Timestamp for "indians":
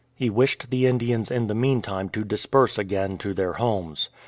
0.87-1.29